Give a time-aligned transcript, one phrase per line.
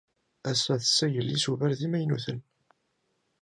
[0.49, 2.39] Ass-a, tessagel isubar d imaynuten.